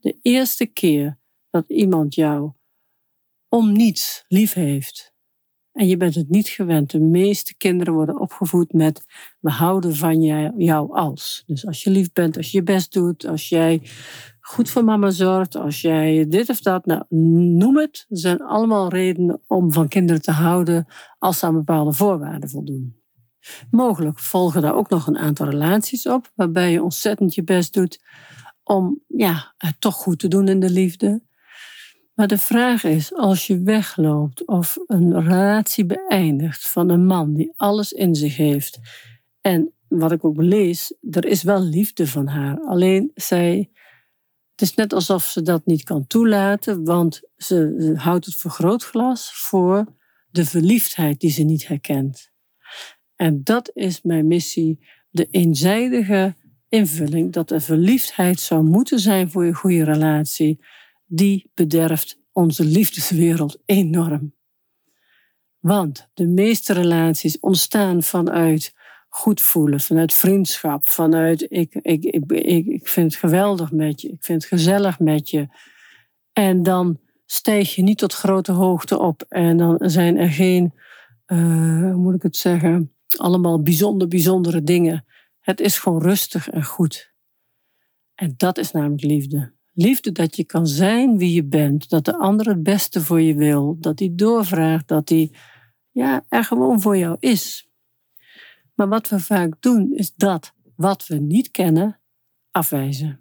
De 0.00 0.16
eerste 0.22 0.66
keer 0.66 1.18
dat 1.50 1.64
iemand 1.68 2.14
jou 2.14 2.52
om 3.48 3.72
niets 3.72 4.24
lief 4.28 4.52
heeft, 4.52 5.11
en 5.72 5.88
je 5.88 5.96
bent 5.96 6.14
het 6.14 6.28
niet 6.28 6.48
gewend. 6.48 6.90
De 6.90 7.00
meeste 7.00 7.56
kinderen 7.56 7.94
worden 7.94 8.20
opgevoed 8.20 8.72
met 8.72 9.04
we 9.40 9.50
houden 9.50 9.96
van 9.96 10.22
jou 10.56 10.92
als. 10.92 11.42
Dus 11.46 11.66
als 11.66 11.82
je 11.82 11.90
lief 11.90 12.12
bent, 12.12 12.36
als 12.36 12.50
je 12.50 12.58
je 12.58 12.64
best 12.64 12.92
doet, 12.92 13.26
als 13.26 13.48
jij 13.48 13.82
goed 14.40 14.70
voor 14.70 14.84
mama 14.84 15.10
zorgt, 15.10 15.56
als 15.56 15.80
jij 15.80 16.26
dit 16.28 16.48
of 16.48 16.60
dat, 16.60 16.86
nou, 16.86 17.04
noem 17.56 17.76
het. 17.76 18.06
Er 18.08 18.18
zijn 18.18 18.42
allemaal 18.42 18.88
redenen 18.88 19.42
om 19.46 19.72
van 19.72 19.88
kinderen 19.88 20.22
te 20.22 20.30
houden 20.30 20.86
als 21.18 21.38
ze 21.38 21.46
aan 21.46 21.54
bepaalde 21.54 21.92
voorwaarden 21.92 22.48
voldoen. 22.48 23.00
Mogelijk 23.70 24.18
volgen 24.18 24.62
daar 24.62 24.74
ook 24.74 24.90
nog 24.90 25.06
een 25.06 25.18
aantal 25.18 25.48
relaties 25.48 26.06
op, 26.06 26.32
waarbij 26.34 26.72
je 26.72 26.82
ontzettend 26.82 27.34
je 27.34 27.44
best 27.44 27.74
doet 27.74 28.00
om 28.62 29.02
ja, 29.06 29.54
het 29.56 29.80
toch 29.80 29.94
goed 29.94 30.18
te 30.18 30.28
doen 30.28 30.48
in 30.48 30.60
de 30.60 30.70
liefde. 30.70 31.22
Maar 32.14 32.26
de 32.26 32.38
vraag 32.38 32.84
is, 32.84 33.14
als 33.14 33.46
je 33.46 33.62
wegloopt 33.62 34.46
of 34.46 34.78
een 34.86 35.22
relatie 35.22 35.86
beëindigt 35.86 36.68
van 36.68 36.88
een 36.88 37.06
man 37.06 37.34
die 37.34 37.52
alles 37.56 37.92
in 37.92 38.14
zich 38.14 38.36
heeft, 38.36 38.78
en 39.40 39.72
wat 39.88 40.12
ik 40.12 40.24
ook 40.24 40.42
lees, 40.42 40.94
er 41.10 41.24
is 41.24 41.42
wel 41.42 41.62
liefde 41.62 42.06
van 42.06 42.26
haar. 42.26 42.60
Alleen 42.60 43.10
zij, 43.14 43.70
het 44.50 44.60
is 44.60 44.74
net 44.74 44.92
alsof 44.92 45.24
ze 45.24 45.42
dat 45.42 45.66
niet 45.66 45.82
kan 45.82 46.06
toelaten, 46.06 46.84
want 46.84 47.22
ze, 47.36 47.92
houdt 47.96 48.24
het 48.24 48.34
vergrootglas 48.34 49.32
voor 49.34 49.84
de 50.30 50.44
verliefdheid 50.44 51.20
die 51.20 51.30
ze 51.30 51.42
niet 51.42 51.66
herkent. 51.68 52.30
En 53.16 53.40
dat 53.44 53.70
is 53.74 54.02
mijn 54.02 54.26
missie, 54.26 54.86
de 55.10 55.26
eenzijdige 55.30 56.34
invulling 56.68 57.32
dat 57.32 57.50
er 57.50 57.60
verliefdheid 57.60 58.40
zou 58.40 58.62
moeten 58.62 58.98
zijn 58.98 59.30
voor 59.30 59.44
je 59.44 59.54
goede 59.54 59.84
relatie 59.84 60.64
die 61.14 61.50
bederft 61.54 62.20
onze 62.32 62.64
liefdeswereld 62.64 63.58
enorm. 63.64 64.34
Want 65.58 66.08
de 66.14 66.26
meeste 66.26 66.72
relaties 66.72 67.40
ontstaan 67.40 68.02
vanuit 68.02 68.74
goed 69.08 69.40
voelen, 69.40 69.80
vanuit 69.80 70.14
vriendschap, 70.14 70.88
vanuit 70.88 71.46
ik, 71.48 71.74
ik, 71.74 72.04
ik, 72.04 72.32
ik, 72.32 72.66
ik 72.66 72.88
vind 72.88 73.12
het 73.12 73.20
geweldig 73.20 73.72
met 73.72 74.00
je, 74.00 74.08
ik 74.08 74.24
vind 74.24 74.42
het 74.42 74.52
gezellig 74.52 74.98
met 74.98 75.30
je. 75.30 75.48
En 76.32 76.62
dan 76.62 77.00
stijg 77.26 77.74
je 77.74 77.82
niet 77.82 77.98
tot 77.98 78.12
grote 78.12 78.52
hoogte 78.52 78.98
op 78.98 79.22
en 79.28 79.56
dan 79.56 79.78
zijn 79.90 80.16
er 80.16 80.30
geen, 80.30 80.74
uh, 81.26 81.92
hoe 81.92 82.02
moet 82.02 82.14
ik 82.14 82.22
het 82.22 82.36
zeggen, 82.36 82.92
allemaal 83.16 83.62
bijzonder, 83.62 84.08
bijzondere 84.08 84.62
dingen. 84.62 85.04
Het 85.40 85.60
is 85.60 85.78
gewoon 85.78 86.02
rustig 86.02 86.48
en 86.50 86.64
goed. 86.64 87.14
En 88.14 88.34
dat 88.36 88.58
is 88.58 88.70
namelijk 88.70 89.02
liefde. 89.02 89.60
Liefde 89.74 90.12
dat 90.12 90.36
je 90.36 90.44
kan 90.44 90.66
zijn 90.66 91.18
wie 91.18 91.32
je 91.32 91.44
bent, 91.44 91.88
dat 91.88 92.04
de 92.04 92.18
ander 92.18 92.46
het 92.46 92.62
beste 92.62 93.00
voor 93.00 93.20
je 93.20 93.34
wil, 93.34 93.76
dat 93.80 93.98
hij 93.98 94.12
doorvraagt, 94.14 94.88
dat 94.88 95.08
hij 95.08 95.32
ja, 95.90 96.24
er 96.28 96.44
gewoon 96.44 96.80
voor 96.80 96.96
jou 96.96 97.16
is. 97.18 97.70
Maar 98.74 98.88
wat 98.88 99.08
we 99.08 99.20
vaak 99.20 99.54
doen, 99.60 99.92
is 99.94 100.14
dat 100.14 100.54
wat 100.76 101.06
we 101.06 101.14
niet 101.14 101.50
kennen, 101.50 102.00
afwijzen. 102.50 103.20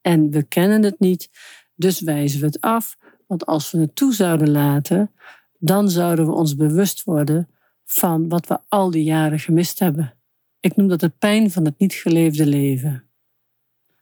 En 0.00 0.30
we 0.30 0.42
kennen 0.42 0.82
het 0.82 0.98
niet, 1.00 1.30
dus 1.74 2.00
wijzen 2.00 2.40
we 2.40 2.46
het 2.46 2.60
af, 2.60 2.96
want 3.26 3.46
als 3.46 3.70
we 3.70 3.78
het 3.78 3.96
toe 3.96 4.14
zouden 4.14 4.50
laten, 4.50 5.12
dan 5.58 5.90
zouden 5.90 6.26
we 6.26 6.32
ons 6.32 6.54
bewust 6.54 7.04
worden 7.04 7.48
van 7.84 8.28
wat 8.28 8.46
we 8.46 8.58
al 8.68 8.90
die 8.90 9.04
jaren 9.04 9.38
gemist 9.38 9.78
hebben. 9.78 10.14
Ik 10.60 10.76
noem 10.76 10.88
dat 10.88 11.00
de 11.00 11.08
pijn 11.08 11.50
van 11.50 11.64
het 11.64 11.78
niet 11.78 11.92
geleefde 11.94 12.46
leven. 12.46 13.05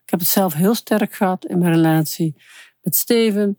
Ik 0.04 0.10
heb 0.10 0.20
het 0.20 0.28
zelf 0.28 0.54
heel 0.54 0.74
sterk 0.74 1.14
gehad 1.14 1.44
in 1.44 1.58
mijn 1.58 1.72
relatie 1.72 2.36
met 2.82 2.96
Steven, 2.96 3.58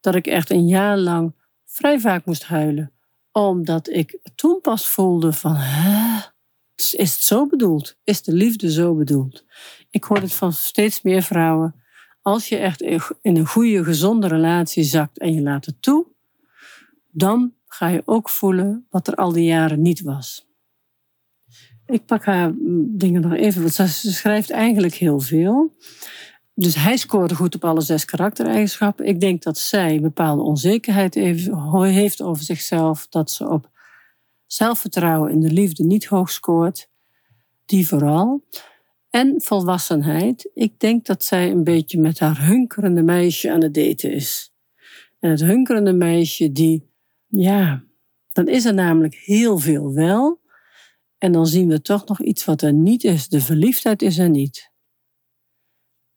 dat 0.00 0.14
ik 0.14 0.26
echt 0.26 0.50
een 0.50 0.66
jaar 0.66 0.98
lang 0.98 1.34
vrij 1.64 2.00
vaak 2.00 2.24
moest 2.24 2.44
huilen, 2.44 2.92
omdat 3.32 3.88
ik 3.88 4.18
toen 4.34 4.60
pas 4.60 4.88
voelde 4.88 5.32
van, 5.32 5.56
is 6.76 7.12
het 7.12 7.22
zo 7.22 7.46
bedoeld? 7.46 7.96
Is 8.04 8.22
de 8.22 8.32
liefde 8.32 8.70
zo 8.70 8.94
bedoeld? 8.94 9.44
Ik 9.90 10.04
hoor 10.04 10.20
het 10.20 10.34
van 10.34 10.52
steeds 10.52 11.02
meer 11.02 11.22
vrouwen. 11.22 11.82
Als 12.22 12.48
je 12.48 12.56
echt 12.56 12.80
in 12.80 13.36
een 13.36 13.46
goede, 13.46 13.84
gezonde 13.84 14.26
relatie 14.26 14.84
zakt 14.84 15.18
en 15.18 15.34
je 15.34 15.40
laat 15.40 15.64
het 15.64 15.82
toe, 15.82 16.06
dan 17.10 17.54
ga 17.66 17.88
je 17.88 18.02
ook 18.04 18.28
voelen 18.28 18.86
wat 18.90 19.06
er 19.06 19.14
al 19.14 19.32
die 19.32 19.44
jaren 19.44 19.82
niet 19.82 20.00
was. 20.00 20.48
Ik 21.86 22.06
pak 22.06 22.24
haar 22.24 22.52
dingen 22.88 23.20
nog 23.20 23.32
even, 23.32 23.60
want 23.60 23.74
ze 23.74 24.12
schrijft 24.12 24.50
eigenlijk 24.50 24.94
heel 24.94 25.20
veel. 25.20 25.72
Dus 26.54 26.74
hij 26.74 26.96
scoorde 26.96 27.34
goed 27.34 27.54
op 27.54 27.64
alle 27.64 27.80
zes 27.80 28.04
karaktereigenschappen. 28.04 29.06
Ik 29.06 29.20
denk 29.20 29.42
dat 29.42 29.58
zij 29.58 30.00
bepaalde 30.00 30.42
onzekerheid 30.42 31.14
heeft 31.14 32.22
over 32.22 32.44
zichzelf. 32.44 33.06
Dat 33.08 33.30
ze 33.30 33.48
op 33.48 33.70
zelfvertrouwen 34.46 35.30
in 35.30 35.40
de 35.40 35.50
liefde 35.50 35.84
niet 35.84 36.06
hoog 36.06 36.30
scoort. 36.30 36.88
Die 37.66 37.88
vooral. 37.88 38.44
en 39.10 39.34
volwassenheid. 39.36 40.50
Ik 40.54 40.80
denk 40.80 41.06
dat 41.06 41.24
zij 41.24 41.50
een 41.50 41.64
beetje 41.64 42.00
met 42.00 42.18
haar 42.18 42.46
hunkerende 42.46 43.02
meisje 43.02 43.52
aan 43.52 43.62
het 43.62 43.74
daten 43.74 44.12
is. 44.12 44.52
En 45.20 45.30
het 45.30 45.40
hunkerende 45.40 45.92
meisje, 45.92 46.52
die, 46.52 46.88
ja, 47.26 47.84
dan 48.32 48.48
is 48.48 48.64
er 48.64 48.74
namelijk 48.74 49.14
heel 49.14 49.58
veel 49.58 49.92
wel. 49.92 50.40
En 51.18 51.32
dan 51.32 51.46
zien 51.46 51.68
we 51.68 51.82
toch 51.82 52.06
nog 52.06 52.20
iets 52.20 52.44
wat 52.44 52.62
er 52.62 52.72
niet 52.72 53.04
is. 53.04 53.28
De 53.28 53.40
verliefdheid 53.40 54.02
is 54.02 54.18
er 54.18 54.30
niet. 54.30 54.72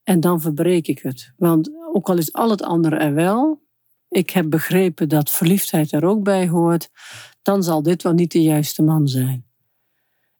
En 0.03 0.19
dan 0.19 0.41
verbreek 0.41 0.87
ik 0.87 0.99
het. 0.99 1.33
Want 1.37 1.71
ook 1.93 2.09
al 2.09 2.17
is 2.17 2.33
al 2.33 2.49
het 2.49 2.61
andere 2.61 2.95
er 2.95 3.13
wel, 3.13 3.61
ik 4.09 4.29
heb 4.29 4.49
begrepen 4.49 5.09
dat 5.09 5.31
verliefdheid 5.31 5.91
er 5.91 6.05
ook 6.05 6.23
bij 6.23 6.47
hoort, 6.47 6.89
dan 7.41 7.63
zal 7.63 7.83
dit 7.83 8.03
wel 8.03 8.13
niet 8.13 8.31
de 8.31 8.41
juiste 8.41 8.83
man 8.83 9.07
zijn. 9.07 9.45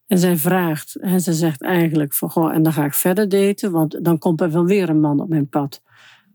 En 0.06 0.18
zij 0.18 0.38
vraagt, 0.38 0.96
en 0.96 1.22
ze 1.22 1.34
zegt 1.34 1.62
eigenlijk 1.62 2.14
van, 2.14 2.30
goh, 2.30 2.54
en 2.54 2.64
dan 2.64 2.74
ga 2.74 2.86
ik 2.86 2.94
verder 2.94 3.30
daten, 3.30 3.72
want 3.72 4.04
dan 4.06 4.18
komt 4.18 4.42
er 4.42 4.52
wel 4.52 4.66
weer 4.66 4.90
een 4.90 5.00
man 5.00 5.20
op 5.22 5.30
mijn 5.30 5.50
pad. 5.50 5.82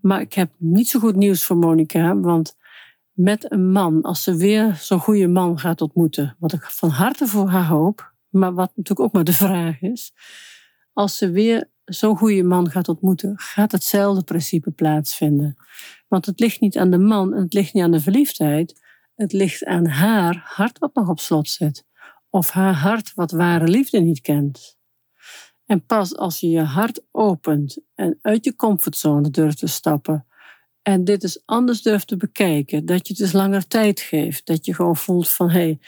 Maar 0.00 0.20
ik 0.20 0.32
heb 0.32 0.52
niet 0.56 0.88
zo 0.88 1.00
goed 1.00 1.16
nieuws 1.16 1.44
voor 1.44 1.56
Monica, 1.56 2.16
want 2.16 2.56
met 3.12 3.52
een 3.52 3.72
man, 3.72 4.02
als 4.02 4.22
ze 4.22 4.36
weer 4.36 4.74
zo'n 4.74 4.98
goede 4.98 5.28
man 5.28 5.58
gaat 5.58 5.80
ontmoeten, 5.80 6.36
wat 6.38 6.52
ik 6.52 6.62
van 6.62 6.88
harte 6.88 7.26
voor 7.26 7.48
haar 7.48 7.66
hoop, 7.66 8.11
maar 8.32 8.54
wat 8.54 8.72
natuurlijk 8.76 9.00
ook 9.00 9.12
maar 9.12 9.24
de 9.24 9.32
vraag 9.32 9.80
is, 9.80 10.12
als 10.92 11.18
ze 11.18 11.30
weer 11.30 11.70
zo'n 11.84 12.16
goede 12.16 12.42
man 12.42 12.70
gaat 12.70 12.88
ontmoeten, 12.88 13.38
gaat 13.38 13.72
hetzelfde 13.72 14.24
principe 14.24 14.70
plaatsvinden. 14.70 15.56
Want 16.08 16.26
het 16.26 16.40
ligt 16.40 16.60
niet 16.60 16.78
aan 16.78 16.90
de 16.90 16.98
man 16.98 17.34
en 17.34 17.42
het 17.42 17.52
ligt 17.52 17.74
niet 17.74 17.82
aan 17.82 17.90
de 17.90 18.00
verliefdheid, 18.00 18.80
het 19.14 19.32
ligt 19.32 19.64
aan 19.64 19.86
haar 19.86 20.42
hart 20.44 20.78
wat 20.78 20.94
nog 20.94 21.08
op 21.08 21.20
slot 21.20 21.48
zit 21.48 21.84
of 22.30 22.50
haar 22.50 22.74
hart 22.74 23.14
wat 23.14 23.30
ware 23.30 23.68
liefde 23.68 24.00
niet 24.00 24.20
kent. 24.20 24.78
En 25.66 25.86
pas 25.86 26.16
als 26.16 26.40
je 26.40 26.48
je 26.48 26.62
hart 26.62 27.04
opent 27.10 27.78
en 27.94 28.18
uit 28.22 28.44
je 28.44 28.56
comfortzone 28.56 29.30
durft 29.30 29.58
te 29.58 29.66
stappen 29.66 30.26
en 30.82 31.04
dit 31.04 31.22
eens 31.22 31.42
anders 31.44 31.82
durft 31.82 32.06
te 32.06 32.16
bekijken, 32.16 32.86
dat 32.86 33.06
je 33.06 33.12
het 33.12 33.22
eens 33.22 33.32
langer 33.32 33.66
tijd 33.66 34.00
geeft, 34.00 34.46
dat 34.46 34.66
je 34.66 34.74
gewoon 34.74 34.96
voelt 34.96 35.30
van 35.30 35.50
hé, 35.50 35.58
hey, 35.58 35.78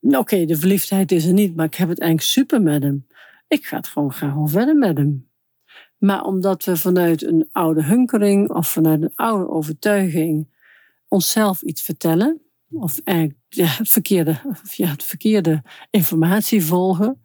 oké, 0.00 0.44
de 0.44 0.56
verliefdheid 0.56 1.12
is 1.12 1.24
er 1.24 1.32
niet, 1.32 1.56
maar 1.56 1.66
ik 1.66 1.74
heb 1.74 1.88
het 1.88 2.00
eigenlijk 2.00 2.30
super 2.30 2.62
met 2.62 2.82
hem. 2.82 3.06
Ik 3.48 3.66
ga 3.66 3.76
het 3.76 3.86
gewoon 3.86 4.48
verder 4.48 4.76
met 4.76 4.96
hem. 4.96 5.30
Maar 5.98 6.24
omdat 6.24 6.64
we 6.64 6.76
vanuit 6.76 7.22
een 7.22 7.48
oude 7.52 7.84
hunkering 7.84 8.50
of 8.50 8.68
vanuit 8.68 9.02
een 9.02 9.12
oude 9.14 9.48
overtuiging 9.48 10.56
onszelf 11.08 11.62
iets 11.62 11.82
vertellen, 11.82 12.40
of 12.70 13.00
eigenlijk 13.04 13.38
het, 13.48 13.88
verkeerde, 13.88 14.40
ja, 14.62 14.88
het 14.88 15.02
verkeerde 15.02 15.62
informatie 15.90 16.64
volgen. 16.64 17.22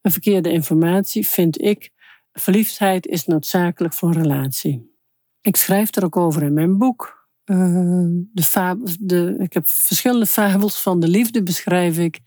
Een 0.00 0.10
verkeerde 0.10 0.52
informatie 0.52 1.28
vind 1.28 1.62
ik, 1.62 1.90
verliefdheid 2.32 3.06
is 3.06 3.24
noodzakelijk 3.24 3.94
voor 3.94 4.08
een 4.08 4.22
relatie. 4.22 4.96
Ik 5.40 5.56
schrijf 5.56 5.94
er 5.94 6.04
ook 6.04 6.16
over 6.16 6.42
in 6.42 6.52
mijn 6.52 6.78
boek. 6.78 7.17
Uh, 7.50 8.24
de 8.32 8.96
de, 9.00 9.36
ik 9.38 9.52
heb 9.52 9.68
verschillende 9.68 10.26
fabels 10.26 10.82
van 10.82 11.00
de 11.00 11.08
liefde 11.08 11.42
beschrijf 11.42 11.98
ik. 11.98 12.20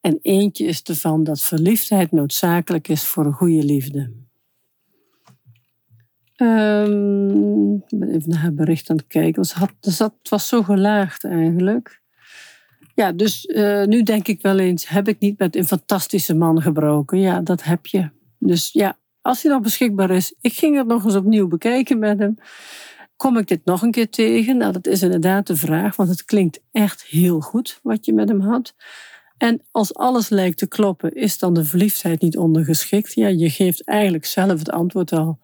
En 0.00 0.18
eentje 0.22 0.64
is 0.64 0.82
ervan 0.82 1.24
dat 1.24 1.42
verliefdheid 1.42 2.12
noodzakelijk 2.12 2.88
is 2.88 3.04
voor 3.04 3.26
een 3.26 3.32
goede 3.32 3.64
liefde. 3.64 4.12
Um, 6.36 7.74
ik 7.74 7.98
ben 7.98 8.08
even 8.08 8.30
naar 8.30 8.38
haar 8.38 8.54
bericht 8.54 8.90
aan 8.90 8.96
het 8.96 9.06
kijken. 9.06 9.42
Het, 9.42 9.52
had, 9.52 9.72
het 9.82 10.28
was 10.28 10.48
zo 10.48 10.62
gelaagd 10.62 11.24
eigenlijk. 11.24 12.00
Ja, 12.94 13.12
dus 13.12 13.46
uh, 13.46 13.84
nu 13.84 14.02
denk 14.02 14.28
ik 14.28 14.42
wel 14.42 14.58
eens, 14.58 14.88
heb 14.88 15.08
ik 15.08 15.18
niet 15.18 15.38
met 15.38 15.56
een 15.56 15.66
fantastische 15.66 16.34
man 16.34 16.62
gebroken? 16.62 17.20
Ja, 17.20 17.40
dat 17.40 17.62
heb 17.62 17.86
je. 17.86 18.10
Dus 18.38 18.72
ja, 18.72 18.98
als 19.20 19.42
hij 19.42 19.52
nog 19.52 19.62
beschikbaar 19.62 20.10
is, 20.10 20.34
ik 20.40 20.52
ging 20.52 20.76
het 20.76 20.86
nog 20.86 21.04
eens 21.04 21.14
opnieuw 21.14 21.48
bekijken 21.48 21.98
met 21.98 22.18
hem. 22.18 22.36
Kom 23.18 23.36
ik 23.36 23.46
dit 23.48 23.64
nog 23.64 23.82
een 23.82 23.90
keer 23.90 24.10
tegen? 24.10 24.56
Nou, 24.56 24.72
dat 24.72 24.86
is 24.86 25.02
inderdaad 25.02 25.46
de 25.46 25.56
vraag, 25.56 25.96
want 25.96 26.08
het 26.08 26.24
klinkt 26.24 26.60
echt 26.72 27.02
heel 27.02 27.40
goed 27.40 27.80
wat 27.82 28.04
je 28.04 28.12
met 28.12 28.28
hem 28.28 28.40
had. 28.40 28.74
En 29.36 29.62
als 29.70 29.94
alles 29.94 30.28
lijkt 30.28 30.58
te 30.58 30.68
kloppen, 30.68 31.12
is 31.12 31.38
dan 31.38 31.54
de 31.54 31.64
verliefdheid 31.64 32.20
niet 32.20 32.36
ondergeschikt? 32.36 33.14
Ja, 33.14 33.28
je 33.28 33.50
geeft 33.50 33.84
eigenlijk 33.84 34.24
zelf 34.24 34.58
het 34.58 34.70
antwoord 34.70 35.12
al. 35.12 35.38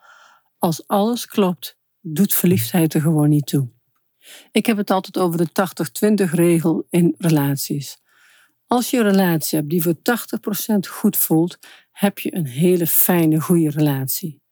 Als 0.59 0.87
alles 0.87 1.26
klopt, 1.26 1.78
doet 2.00 2.35
verliefdheid 2.35 2.95
er 2.95 3.00
gewoon 3.00 3.28
niet 3.28 3.47
toe. 3.47 3.69
Ik 4.52 4.66
heb 4.66 4.76
het 4.76 4.90
altijd 4.90 5.19
over 5.19 5.38
de 5.38 6.28
80-20 6.28 6.31
regel 6.31 6.87
in 6.90 7.14
relaties. 7.19 7.97
Als 8.66 8.90
je 8.90 8.97
een 8.97 9.11
relatie 9.11 9.59
hebt 9.59 9.71
die 9.71 9.83
voor 9.83 9.95
80% 9.95 9.99
goed 10.90 11.16
voelt, 11.16 11.59
heb 11.90 12.19
je 12.19 12.37
een 12.37 12.47
hele 12.47 12.87
fijne, 12.87 13.40
goede 13.40 13.71
relatie. 13.71 14.43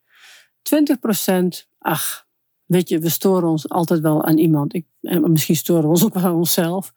20%, 0.62 1.66
ach, 1.78 2.30
weet 2.72 2.88
je, 2.88 2.98
we 2.98 3.08
storen 3.08 3.48
ons 3.48 3.68
altijd 3.68 4.00
wel 4.00 4.24
aan 4.24 4.38
iemand. 4.38 4.74
Ik, 4.74 4.86
misschien 5.00 5.56
storen 5.56 5.82
we 5.82 5.88
ons 5.88 6.04
ook 6.04 6.14
wel 6.14 6.24
aan 6.24 6.34
onszelf. 6.34 6.92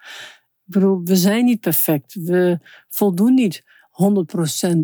Ik 0.66 0.74
bedoel, 0.74 1.02
we 1.04 1.16
zijn 1.16 1.46
niet 1.46 1.60
perfect. 1.60 2.14
We 2.14 2.60
voldoen 2.90 3.34
niet 3.34 3.64
100% 3.64 3.66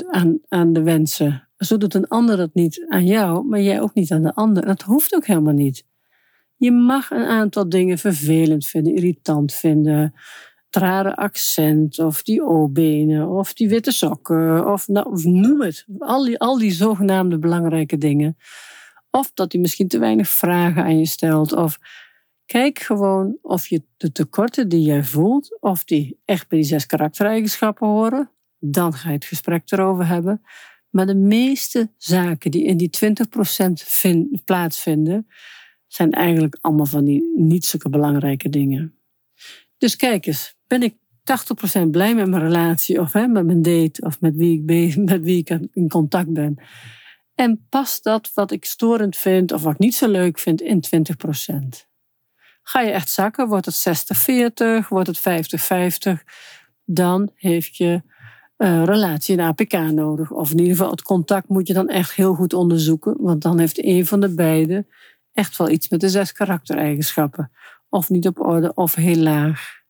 aan, 0.10 0.40
aan 0.48 0.74
de 0.74 0.82
wensen 0.82 1.50
zo 1.66 1.78
doet 1.78 1.94
een 1.94 2.08
ander 2.08 2.38
dat 2.38 2.54
niet 2.54 2.86
aan 2.88 3.06
jou, 3.06 3.46
maar 3.46 3.62
jij 3.62 3.82
ook 3.82 3.94
niet 3.94 4.12
aan 4.12 4.22
de 4.22 4.34
ander. 4.34 4.66
dat 4.66 4.82
hoeft 4.82 5.16
ook 5.16 5.26
helemaal 5.26 5.54
niet. 5.54 5.86
Je 6.58 6.72
mag 6.72 7.12
een 7.12 7.26
aantal 7.26 7.70
dingen 7.70 7.98
vervelend 7.98 8.66
vinden, 8.66 8.96
irritant 8.96 9.54
vinden. 9.54 10.14
Het 10.66 10.82
rare 10.84 11.16
accent, 11.16 12.00
of 12.00 12.24
die 12.24 12.44
O-benen, 12.44 13.30
of 13.30 13.54
die 13.54 13.70
witte 13.70 13.92
sokken, 13.92 14.72
of, 14.72 14.88
nou, 14.88 15.12
of 15.12 15.24
noem 15.24 15.62
het. 15.62 15.86
Al 16.00 16.24
die, 16.24 16.40
al 16.40 16.58
die 16.58 16.72
zogenaamde 16.72 17.40
belangrijke 17.40 17.98
dingen. 17.98 18.38
Of 19.12 19.32
dat 19.34 19.52
hij 19.52 19.62
misschien 19.62 19.88
te 19.88 20.00
weinig 20.00 20.30
vragen 20.30 20.84
aan 20.84 21.00
je 21.00 21.06
stelt. 21.06 21.54
Of 21.54 21.80
kijk 22.46 22.80
gewoon 22.80 23.38
of 23.42 23.68
je 23.68 23.84
de 23.98 24.12
tekorten 24.12 24.70
die 24.70 24.82
jij 24.82 25.04
voelt, 25.04 25.62
of 25.62 25.84
die 25.84 26.20
echt 26.26 26.48
bij 26.48 26.58
die 26.60 26.68
zes 26.68 26.86
karaktereigenschappen 26.86 27.88
horen. 27.88 28.32
Dan 28.60 28.94
ga 28.94 29.08
je 29.08 29.16
het 29.16 29.26
gesprek 29.26 29.72
erover 29.72 30.08
hebben. 30.08 30.42
Maar 30.90 31.06
de 31.06 31.16
meeste 31.16 31.92
zaken 31.98 32.52
die 32.52 32.64
in 32.64 32.78
die 32.78 32.90
20% 32.90 33.72
vind, 33.74 34.46
plaatsvinden, 34.46 35.28
zijn 35.88 36.12
eigenlijk 36.12 36.58
allemaal 36.62 36.86
van 36.86 37.06
die 37.06 37.34
niet 37.36 37.66
zulke 37.66 37.90
belangrijke 37.90 38.50
dingen. 38.50 38.96
Dus 39.78 39.96
kijk 39.96 40.26
eens, 40.26 40.56
ben 40.68 40.84
ik 40.84 40.96
80% 41.84 41.90
blij 41.92 42.16
met 42.16 42.28
mijn 42.28 42.44
relatie 42.44 43.00
of 43.00 43.14
hè, 43.14 43.28
met 43.28 43.46
mijn 43.46 43.62
date 43.62 44.02
of 44.02 44.22
met 44.22 44.36
wie, 44.36 44.64
ik 44.64 44.96
met 45.12 45.22
wie 45.22 45.38
ik 45.38 45.60
in 45.74 45.90
contact 45.90 46.34
ben? 46.34 46.58
En 47.42 47.66
past 47.70 48.04
dat 48.04 48.32
wat 48.34 48.52
ik 48.52 48.66
storend 48.66 49.18
vind 49.18 49.52
of 49.52 49.64
wat 49.64 49.74
ik 49.74 49.80
niet 49.80 49.96
zo 49.96 50.08
leuk 50.08 50.40
vind 50.40 50.62
in 50.62 50.84
20%? 50.96 51.88
Ga 52.64 52.82
je 52.82 52.92
echt 52.92 53.10
zakken, 53.10 53.48
wordt 53.48 53.66
het 53.66 54.08
60-40, 54.84 54.88
wordt 54.88 55.08
het 55.08 55.20
50-50, 56.20 56.24
dan 56.86 57.32
heeft 57.36 57.76
je 57.76 58.02
uh, 58.58 58.84
relatie 58.84 59.38
een 59.38 59.44
APK 59.44 59.74
nodig. 59.74 60.32
Of 60.32 60.52
in 60.52 60.58
ieder 60.58 60.76
geval 60.76 60.92
het 60.92 61.02
contact 61.02 61.48
moet 61.48 61.68
je 61.68 61.74
dan 61.74 61.90
echt 61.90 62.14
heel 62.14 62.34
goed 62.34 62.54
onderzoeken. 62.54 63.16
Want 63.20 63.42
dan 63.42 63.60
heeft 63.60 63.84
een 63.84 64.06
van 64.06 64.20
de 64.20 64.34
beiden 64.34 64.88
echt 65.34 65.58
wel 65.58 65.70
iets 65.70 65.90
met 65.90 66.00
de 66.00 66.10
zes 66.10 66.32
karaktereigenschappen. 66.32 67.52
Of 67.90 68.10
niet 68.10 68.28
op 68.28 68.40
orde 68.40 68.74
of 68.74 68.96
heel 68.96 69.16
laag. 69.16 69.82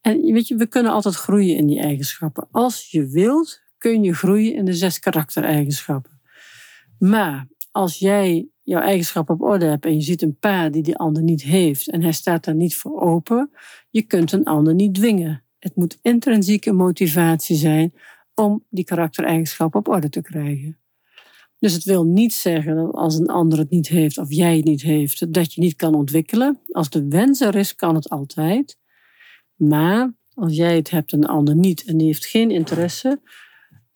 En 0.00 0.32
weet 0.32 0.48
je, 0.48 0.56
we 0.56 0.66
kunnen 0.66 0.92
altijd 0.92 1.14
groeien 1.14 1.56
in 1.56 1.66
die 1.66 1.80
eigenschappen. 1.80 2.48
Als 2.50 2.90
je 2.90 3.06
wilt, 3.06 3.62
kun 3.78 4.02
je 4.02 4.14
groeien 4.14 4.54
in 4.54 4.64
de 4.64 4.74
zes 4.74 4.98
karaktereigenschappen. 4.98 6.15
Maar 6.98 7.48
als 7.70 7.98
jij 7.98 8.48
jouw 8.62 8.80
eigenschappen 8.80 9.34
op 9.34 9.42
orde 9.42 9.64
hebt 9.66 9.84
en 9.84 9.94
je 9.94 10.00
ziet 10.00 10.22
een 10.22 10.38
paar 10.38 10.70
die 10.70 10.82
die 10.82 10.96
ander 10.96 11.22
niet 11.22 11.42
heeft 11.42 11.90
en 11.90 12.02
hij 12.02 12.12
staat 12.12 12.44
daar 12.44 12.54
niet 12.54 12.76
voor 12.76 13.00
open, 13.00 13.50
je 13.90 14.02
kunt 14.02 14.32
een 14.32 14.44
ander 14.44 14.74
niet 14.74 14.94
dwingen. 14.94 15.44
Het 15.58 15.76
moet 15.76 15.98
intrinsieke 16.02 16.72
motivatie 16.72 17.56
zijn 17.56 17.92
om 18.34 18.64
die 18.68 18.84
karaktereigenschappen 18.84 19.80
op 19.80 19.88
orde 19.88 20.08
te 20.08 20.22
krijgen. 20.22 20.78
Dus 21.58 21.72
het 21.72 21.84
wil 21.84 22.04
niet 22.04 22.32
zeggen 22.32 22.76
dat 22.76 22.94
als 22.94 23.18
een 23.18 23.28
ander 23.28 23.58
het 23.58 23.70
niet 23.70 23.88
heeft 23.88 24.18
of 24.18 24.32
jij 24.32 24.56
het 24.56 24.64
niet 24.64 24.82
heeft, 24.82 25.32
dat 25.32 25.54
je 25.54 25.60
niet 25.60 25.76
kan 25.76 25.94
ontwikkelen. 25.94 26.58
Als 26.68 26.90
de 26.90 27.08
wens 27.08 27.40
er 27.40 27.54
is, 27.54 27.74
kan 27.74 27.94
het 27.94 28.08
altijd. 28.08 28.78
Maar 29.54 30.14
als 30.34 30.56
jij 30.56 30.76
het 30.76 30.90
hebt 30.90 31.12
en 31.12 31.20
de 31.20 31.26
ander 31.26 31.56
niet 31.56 31.84
en 31.84 31.96
die 31.96 32.06
heeft 32.06 32.26
geen 32.26 32.50
interesse, 32.50 33.20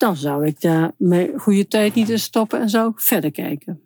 dan 0.01 0.17
zou 0.17 0.47
ik 0.47 0.61
daar 0.61 0.93
mijn 0.99 1.39
goede 1.39 1.67
tijd 1.67 1.95
niet 1.95 2.09
in 2.09 2.19
stoppen 2.19 2.61
en 2.61 2.69
zou 2.69 2.91
ik 2.91 3.01
verder 3.01 3.31
kijken. 3.31 3.81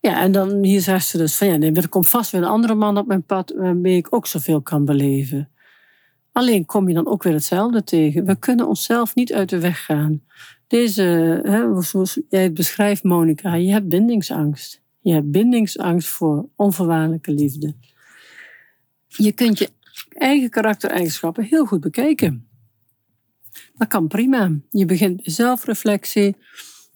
Ja, 0.00 0.20
en 0.20 0.32
dan 0.32 0.64
hier 0.64 0.80
zegt 0.80 1.06
ze 1.06 1.18
dus 1.18 1.36
van 1.36 1.46
ja, 1.46 1.72
er 1.72 1.88
komt 1.88 2.08
vast 2.08 2.30
weer 2.30 2.42
een 2.42 2.48
andere 2.48 2.74
man 2.74 2.98
op 2.98 3.06
mijn 3.06 3.24
pad 3.24 3.52
waarmee 3.56 3.96
ik 3.96 4.14
ook 4.14 4.26
zoveel 4.26 4.62
kan 4.62 4.84
beleven. 4.84 5.50
Alleen 6.32 6.66
kom 6.66 6.88
je 6.88 6.94
dan 6.94 7.06
ook 7.06 7.22
weer 7.22 7.32
hetzelfde 7.32 7.84
tegen. 7.84 8.24
We 8.24 8.36
kunnen 8.36 8.68
onszelf 8.68 9.14
niet 9.14 9.32
uit 9.32 9.48
de 9.48 9.60
weg 9.60 9.84
gaan. 9.84 10.22
Deze, 10.66 11.02
hè, 11.42 11.82
zoals 11.82 12.20
jij 12.28 12.42
het 12.42 12.54
beschrijft, 12.54 13.02
Monica, 13.02 13.54
je 13.54 13.72
hebt 13.72 13.88
bindingsangst. 13.88 14.82
Je 15.00 15.12
hebt 15.12 15.30
bindingsangst 15.30 16.08
voor 16.08 16.48
onvoorwaardelijke 16.56 17.32
liefde. 17.32 17.74
Je 19.06 19.32
kunt 19.32 19.58
je 19.58 19.70
eigen 20.08 20.50
karaktereigenschappen 20.50 21.44
heel 21.44 21.64
goed 21.66 21.80
bekijken. 21.80 22.47
Dat 23.74 23.88
kan 23.88 24.08
prima. 24.08 24.50
Je 24.70 24.84
begint 24.84 25.20
zelfreflectie. 25.24 26.36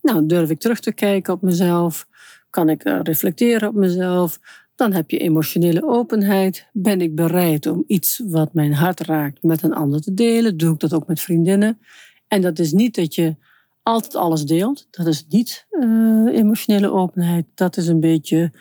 Nou, 0.03 0.27
durf 0.27 0.51
ik 0.51 0.61
terug 0.61 0.81
te 0.81 0.93
kijken 0.93 1.33
op 1.33 1.43
mezelf? 1.43 2.07
Kan 2.51 2.69
ik 2.69 2.83
eh, 2.83 3.01
reflecteren 3.03 3.69
op 3.69 3.75
mezelf? 3.75 4.41
Dan 4.75 4.93
heb 4.93 5.11
je 5.11 5.19
emotionele 5.19 5.87
openheid. 5.87 6.67
Ben 6.73 7.01
ik 7.01 7.15
bereid 7.15 7.67
om 7.67 7.85
iets 7.87 8.23
wat 8.27 8.55
mijn 8.55 8.75
hart 8.75 9.01
raakt 9.01 9.43
met 9.43 9.63
een 9.63 9.75
ander 9.75 10.01
te 10.01 10.15
delen? 10.15 10.57
Doe 10.57 10.73
ik 10.73 10.81
dat 10.81 10.95
ook 10.95 11.07
met 11.07 11.21
vriendinnen? 11.21 11.79
En 12.29 12.41
dat 12.41 12.59
is 12.59 12.73
niet 12.73 12.95
dat 12.95 13.15
je 13.15 13.37
altijd 13.83 14.17
alles 14.17 14.45
deelt. 14.45 14.87
Dat 14.91 15.07
is 15.07 15.27
niet 15.29 15.67
uh, 15.71 16.37
emotionele 16.37 16.91
openheid. 16.91 17.47
Dat 17.55 17.77
is 17.77 17.87
een 17.87 18.01
beetje 18.01 18.53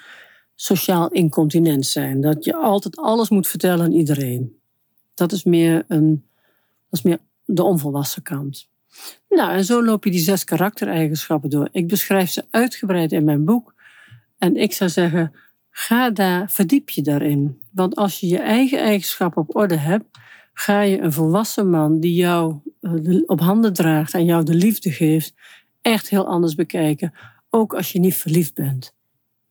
sociaal 0.55 1.09
incontinent 1.09 1.85
zijn. 1.85 2.21
Dat 2.21 2.45
je 2.45 2.55
altijd 2.55 2.97
alles 2.97 3.29
moet 3.29 3.47
vertellen 3.47 3.85
aan 3.85 3.91
iedereen. 3.91 4.59
Dat 5.13 5.31
is 5.31 5.43
meer, 5.43 5.83
een, 5.87 6.25
dat 6.89 6.99
is 6.99 7.01
meer 7.01 7.19
de 7.55 7.63
onvolwassen 7.63 8.23
kant. 8.23 8.69
Nou, 9.29 9.51
en 9.51 9.65
zo 9.65 9.83
loop 9.83 10.03
je 10.03 10.11
die 10.11 10.19
zes 10.19 10.43
karaktereigenschappen 10.43 11.49
door. 11.49 11.69
Ik 11.71 11.87
beschrijf 11.87 12.29
ze 12.29 12.45
uitgebreid 12.49 13.11
in 13.11 13.23
mijn 13.23 13.45
boek. 13.45 13.73
En 14.37 14.55
ik 14.55 14.73
zou 14.73 14.89
zeggen, 14.89 15.35
ga 15.69 16.09
daar, 16.09 16.49
verdiep 16.49 16.89
je 16.89 17.01
daarin. 17.01 17.61
Want 17.71 17.95
als 17.95 18.19
je 18.19 18.27
je 18.27 18.39
eigen 18.39 18.79
eigenschappen 18.79 19.41
op 19.41 19.55
orde 19.55 19.75
hebt, 19.75 20.05
ga 20.53 20.81
je 20.81 20.99
een 20.99 21.13
volwassen 21.13 21.69
man 21.69 21.99
die 21.99 22.13
jou 22.13 22.55
eh, 22.81 23.21
op 23.25 23.39
handen 23.39 23.73
draagt 23.73 24.13
en 24.13 24.25
jou 24.25 24.43
de 24.43 24.55
liefde 24.55 24.91
geeft, 24.91 25.33
echt 25.81 26.09
heel 26.09 26.27
anders 26.27 26.55
bekijken. 26.55 27.13
Ook 27.49 27.73
als 27.73 27.91
je 27.91 27.99
niet 27.99 28.15
verliefd 28.15 28.53
bent. 28.53 28.93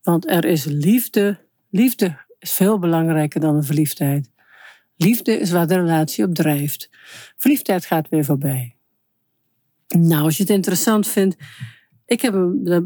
Want 0.01 0.29
er 0.29 0.45
is 0.45 0.65
liefde. 0.65 1.39
Liefde 1.69 2.17
is 2.39 2.53
veel 2.53 2.79
belangrijker 2.79 3.39
dan 3.39 3.55
een 3.55 3.63
verliefdheid. 3.63 4.29
Liefde 5.03 5.39
is 5.39 5.51
waar 5.51 5.67
de 5.67 5.75
relatie 5.75 6.25
op 6.25 6.35
drijft. 6.35 6.89
Verliefdheid 7.37 7.85
gaat 7.85 8.09
weer 8.09 8.25
voorbij. 8.25 8.75
Nou, 9.87 10.23
als 10.23 10.37
je 10.37 10.43
het 10.43 10.51
interessant 10.51 11.07
vindt, 11.07 11.35
ik 12.05 12.21
heb 12.21 12.33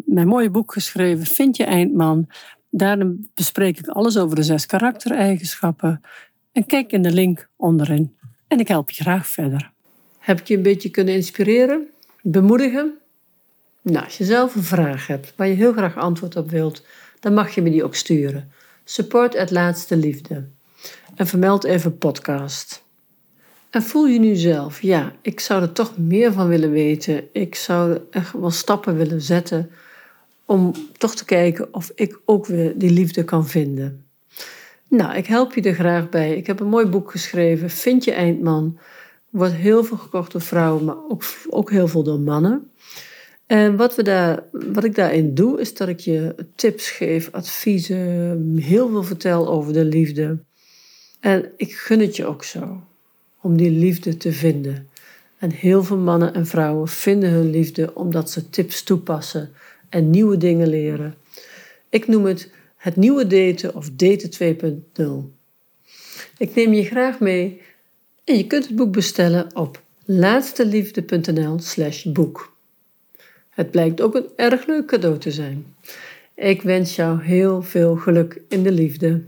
mijn 0.05 0.27
mooie 0.27 0.50
boek 0.50 0.74
geschreven, 0.74 1.25
Vind 1.25 1.57
je 1.57 1.63
Eindman. 1.63 2.29
Daarin 2.69 3.29
bespreek 3.34 3.79
ik 3.79 3.88
alles 3.88 4.17
over 4.17 4.36
de 4.36 4.43
zes 4.43 4.65
karaktereigenschappen. 4.65 6.01
En 6.51 6.65
kijk 6.65 6.91
in 6.91 7.01
de 7.01 7.12
link 7.12 7.50
onderin. 7.55 8.15
En 8.48 8.60
ik 8.60 8.67
help 8.67 8.91
je 8.91 9.03
graag 9.03 9.27
verder. 9.27 9.72
Heb 10.19 10.39
ik 10.39 10.48
je 10.48 10.55
een 10.55 10.62
beetje 10.62 10.89
kunnen 10.89 11.13
inspireren? 11.13 11.88
Bemoedigen? 12.22 12.93
Nou, 13.81 14.05
als 14.05 14.17
je 14.17 14.24
zelf 14.24 14.55
een 14.55 14.63
vraag 14.63 15.07
hebt 15.07 15.34
waar 15.36 15.48
je 15.48 15.53
heel 15.53 15.74
graag 15.74 15.98
antwoord 15.98 16.36
op 16.36 16.50
wilt, 16.50 16.86
dan 17.19 17.34
mag 17.34 17.55
je 17.55 17.62
me 17.62 17.69
die 17.69 17.84
ook 17.84 17.95
sturen. 17.95 18.51
Support 18.84 19.36
at 19.36 19.51
laatste 19.51 19.98
liefde. 19.98 20.48
En 21.15 21.27
vermeld 21.27 21.63
even 21.63 21.98
podcast. 21.98 22.84
En 23.70 23.84
voel 23.84 24.08
je 24.08 24.20
nu 24.20 24.36
zelf, 24.36 24.82
ja, 24.82 25.13
ik 25.22 25.39
zou 25.39 25.62
er 25.62 25.72
toch 25.72 25.98
meer 25.98 26.34
van 26.34 26.48
willen 26.48 26.72
weten. 26.72 27.24
Ik 27.32 27.56
zou 27.56 28.00
echt 28.12 28.34
wel 28.34 28.51
stappen 28.51 28.98
willen 28.98 29.22
zetten 29.22 29.72
om 30.46 30.74
toch 30.98 31.15
te 31.15 31.25
kijken 31.25 31.74
of 31.74 31.92
ik 31.96 32.20
ook 32.25 32.46
weer 32.46 32.77
die 32.77 32.92
liefde 32.92 33.24
kan 33.24 33.48
vinden. 33.48 34.06
Nou, 34.89 35.15
ik 35.15 35.25
help 35.25 35.54
je 35.54 35.62
er 35.62 35.74
graag 35.74 36.10
bij. 36.10 36.36
Ik 36.36 36.48
heb 36.48 36.60
een 36.60 36.68
mooi 36.68 36.86
boek 36.86 37.12
geschreven, 37.12 37.70
Vind 37.70 38.04
je 38.04 38.12
Eindman. 38.12 38.80
Wordt 39.30 39.54
heel 39.54 39.84
veel 39.84 39.98
gekocht 39.98 40.32
door 40.32 40.42
vrouwen, 40.42 40.86
maar 40.86 40.98
ook, 41.10 41.24
ook 41.50 41.72
heel 41.72 41.88
veel 41.88 42.04
door 42.04 42.20
mannen. 42.20 42.72
En 43.46 43.75
wat, 43.75 43.96
we 43.96 44.04
daar, 44.04 44.44
wat 44.51 44.84
ik 44.84 44.96
daarin 44.96 45.34
doe, 45.34 45.60
is 45.60 45.74
dat 45.74 45.88
ik 45.88 46.00
je 46.00 46.36
tips 46.56 46.89
geef, 46.89 47.30
adviezen, 47.32 48.58
heel 48.58 48.89
veel 48.89 49.04
vertel 49.04 49.48
over 49.48 49.74
de 49.74 49.86
liefde. 49.86 50.44
En 51.25 51.51
ik 51.58 51.74
gun 51.74 52.00
het 52.00 52.15
je 52.15 52.25
ook 52.25 52.44
zo, 52.44 52.84
om 53.41 53.58
die 53.58 53.72
liefde 53.72 54.17
te 54.17 54.32
vinden. 54.32 54.89
En 55.38 55.51
heel 55.51 55.84
veel 55.84 55.98
mannen 55.98 56.34
en 56.34 56.48
vrouwen 56.48 56.88
vinden 56.88 57.29
hun 57.29 57.50
liefde 57.50 57.96
omdat 57.96 58.32
ze 58.32 58.50
tips 58.50 58.84
toepassen 58.84 59.51
en 59.89 60.10
nieuwe 60.10 60.38
dingen 60.38 60.67
leren. 60.67 61.15
Ik 61.89 62.08
noem 62.08 62.25
het 62.25 62.51
het 62.75 62.96
nieuwe 62.96 63.27
daten 63.27 63.75
of 63.75 63.89
daten 63.89 64.55
2.0. 64.96 65.01
Ik 66.38 66.55
neem 66.55 66.74
je 66.74 66.84
graag 66.84 67.20
mee 67.20 67.62
en 68.24 68.38
je 68.38 68.48
kunt 68.48 68.67
het 68.67 68.75
boek 68.75 68.91
bestellen 68.91 69.55
op 69.55 69.82
laatsteliefde.nl/slash 70.04 72.04
boek. 72.04 72.56
Het 73.49 73.71
blijkt 73.71 74.02
ook 74.02 74.15
een 74.15 74.30
erg 74.36 74.65
leuk 74.65 74.86
cadeau 74.86 75.17
te 75.17 75.32
zijn. 75.32 75.76
Ik 76.36 76.62
wens 76.62 76.95
jou 76.95 77.21
heel 77.21 77.62
veel 77.62 77.95
geluk 77.95 78.41
in 78.47 78.63
de 78.63 78.71
liefde. 78.71 79.21